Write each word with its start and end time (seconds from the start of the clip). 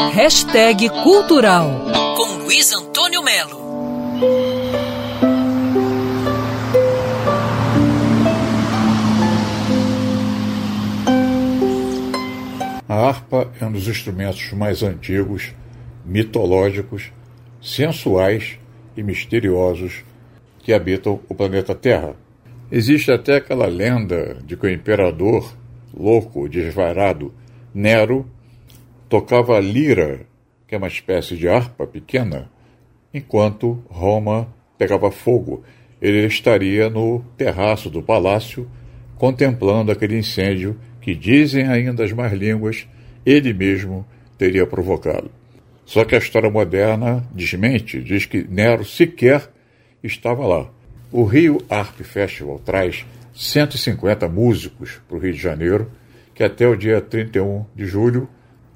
Hashtag 0.00 0.88
Cultural 1.02 1.84
com 2.16 2.44
Luiz 2.44 2.72
Antônio 2.72 3.20
Melo. 3.20 3.58
A 12.88 12.94
harpa 12.94 13.50
é 13.60 13.66
um 13.66 13.72
dos 13.72 13.88
instrumentos 13.88 14.52
mais 14.52 14.84
antigos, 14.84 15.52
mitológicos, 16.06 17.12
sensuais 17.60 18.56
e 18.96 19.02
misteriosos 19.02 20.04
que 20.60 20.72
habitam 20.72 21.20
o 21.28 21.34
planeta 21.34 21.74
Terra. 21.74 22.14
Existe 22.70 23.10
até 23.10 23.36
aquela 23.36 23.66
lenda 23.66 24.38
de 24.44 24.56
que 24.56 24.66
o 24.66 24.70
imperador, 24.70 25.52
louco, 25.92 26.48
desvairado, 26.48 27.34
Nero, 27.74 28.24
tocava 29.08 29.56
a 29.56 29.60
lira, 29.60 30.20
que 30.66 30.74
é 30.74 30.78
uma 30.78 30.88
espécie 30.88 31.36
de 31.36 31.48
harpa 31.48 31.86
pequena, 31.86 32.50
enquanto 33.12 33.82
Roma 33.88 34.48
pegava 34.76 35.10
fogo. 35.10 35.64
Ele 36.00 36.26
estaria 36.26 36.88
no 36.88 37.20
terraço 37.36 37.90
do 37.90 38.02
palácio, 38.02 38.70
contemplando 39.16 39.90
aquele 39.90 40.18
incêndio 40.18 40.78
que 41.00 41.14
dizem 41.14 41.66
ainda 41.66 42.04
as 42.04 42.12
más 42.12 42.32
línguas, 42.32 42.86
ele 43.24 43.52
mesmo 43.52 44.06
teria 44.36 44.66
provocado. 44.66 45.30
Só 45.84 46.04
que 46.04 46.14
a 46.14 46.18
história 46.18 46.50
moderna 46.50 47.26
desmente, 47.32 48.02
diz 48.02 48.26
que 48.26 48.46
Nero 48.48 48.84
sequer 48.84 49.50
estava 50.04 50.46
lá. 50.46 50.70
O 51.10 51.24
Rio 51.24 51.58
Art 51.70 51.96
Festival 52.02 52.58
traz 52.58 53.06
150 53.34 54.28
músicos 54.28 55.00
para 55.08 55.16
o 55.16 55.20
Rio 55.20 55.32
de 55.32 55.40
Janeiro, 55.40 55.90
que 56.34 56.44
até 56.44 56.68
o 56.68 56.76
dia 56.76 57.00
31 57.00 57.64
de 57.74 57.86
julho 57.86 58.28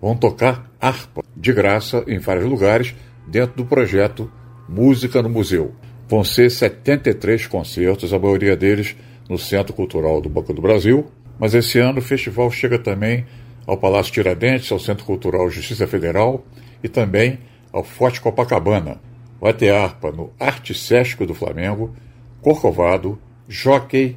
vão 0.00 0.16
tocar 0.16 0.70
harpa 0.80 1.22
de 1.36 1.52
graça 1.52 2.04
em 2.06 2.18
vários 2.18 2.46
lugares 2.46 2.94
dentro 3.26 3.56
do 3.56 3.64
projeto 3.64 4.30
Música 4.68 5.22
no 5.22 5.28
Museu. 5.28 5.74
Vão 6.08 6.22
ser 6.22 6.50
73 6.50 7.46
concertos, 7.46 8.12
a 8.12 8.18
maioria 8.18 8.56
deles 8.56 8.96
no 9.28 9.38
Centro 9.38 9.74
Cultural 9.74 10.20
do 10.20 10.28
Banco 10.28 10.52
do 10.52 10.62
Brasil, 10.62 11.06
mas 11.38 11.54
esse 11.54 11.78
ano 11.78 11.98
o 11.98 12.02
festival 12.02 12.50
chega 12.50 12.78
também 12.78 13.26
ao 13.66 13.76
Palácio 13.76 14.12
Tiradentes, 14.12 14.70
ao 14.70 14.78
Centro 14.78 15.04
Cultural 15.04 15.50
Justiça 15.50 15.86
Federal 15.86 16.44
e 16.82 16.88
também 16.88 17.38
ao 17.72 17.82
Forte 17.82 18.20
Copacabana. 18.20 19.00
Vai 19.40 19.52
ter 19.52 19.70
harpa 19.70 20.10
no 20.10 20.32
Arte 20.38 20.72
Sesc 20.72 21.24
do 21.26 21.34
Flamengo, 21.34 21.94
Corcovado, 22.40 23.18
Jockey, 23.48 24.16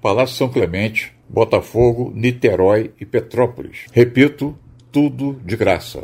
Palácio 0.00 0.36
São 0.36 0.48
Clemente, 0.48 1.12
Botafogo, 1.28 2.12
Niterói 2.14 2.92
e 3.00 3.06
Petrópolis. 3.06 3.86
Repito, 3.92 4.56
tudo 4.90 5.40
de 5.44 5.56
graça. 5.56 6.02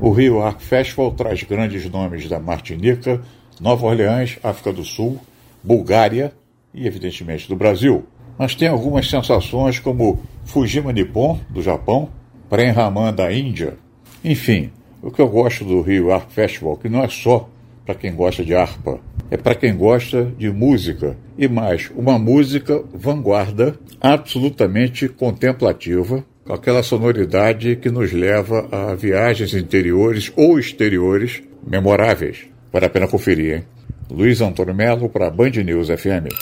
O 0.00 0.10
Rio 0.10 0.40
Art 0.40 0.60
Festival 0.60 1.12
traz 1.12 1.42
grandes 1.42 1.88
nomes 1.90 2.28
da 2.28 2.38
Martinica, 2.38 3.20
Nova 3.60 3.86
Orleans, 3.86 4.38
África 4.42 4.72
do 4.72 4.84
Sul, 4.84 5.18
Bulgária 5.62 6.32
e, 6.72 6.86
evidentemente, 6.86 7.48
do 7.48 7.56
Brasil. 7.56 8.04
Mas 8.38 8.54
tem 8.54 8.68
algumas 8.68 9.10
sensações 9.10 9.80
como 9.80 10.20
Fujima 10.44 10.92
Nippon, 10.92 11.40
do 11.50 11.60
Japão, 11.60 12.08
Prem 12.48 12.70
Raman, 12.70 13.12
da 13.12 13.32
Índia. 13.32 13.76
Enfim, 14.24 14.70
o 15.02 15.10
que 15.10 15.20
eu 15.20 15.28
gosto 15.28 15.64
do 15.64 15.80
Rio 15.80 16.12
Art 16.12 16.30
Festival, 16.30 16.76
que 16.76 16.88
não 16.88 17.02
é 17.02 17.08
só 17.08 17.48
para 17.84 17.94
quem 17.94 18.14
gosta 18.14 18.44
de 18.44 18.54
harpa, 18.54 19.00
é 19.30 19.36
para 19.36 19.54
quem 19.54 19.76
gosta 19.76 20.32
de 20.38 20.50
música. 20.50 21.16
E 21.36 21.48
mais, 21.48 21.90
uma 21.96 22.18
música 22.18 22.82
vanguarda, 22.94 23.78
absolutamente 24.00 25.08
contemplativa, 25.08 26.24
com 26.48 26.54
aquela 26.54 26.82
sonoridade 26.82 27.76
que 27.76 27.90
nos 27.90 28.10
leva 28.10 28.66
a 28.72 28.94
viagens 28.94 29.52
interiores 29.52 30.32
ou 30.34 30.58
exteriores 30.58 31.42
memoráveis. 31.64 32.38
Vale 32.72 32.86
a 32.86 32.90
pena 32.90 33.06
conferir, 33.06 33.56
hein? 33.56 33.64
Luiz 34.10 34.40
Antônio 34.40 34.74
Melo 34.74 35.10
para 35.10 35.28
Band 35.28 35.50
News 35.50 35.88
FM. 35.88 36.32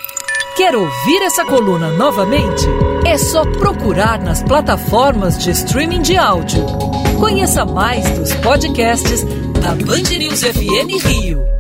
Quer 0.56 0.76
ouvir 0.76 1.22
essa 1.22 1.44
coluna 1.44 1.90
novamente? 1.90 2.64
É 3.04 3.18
só 3.18 3.44
procurar 3.44 4.22
nas 4.22 4.44
plataformas 4.44 5.38
de 5.38 5.50
streaming 5.50 6.02
de 6.02 6.16
áudio. 6.16 6.64
Conheça 7.18 7.64
mais 7.64 8.08
dos 8.16 8.32
podcasts 8.36 9.24
da 9.60 9.74
Band 9.74 10.16
News 10.16 10.40
FM 10.40 11.04
Rio. 11.04 11.55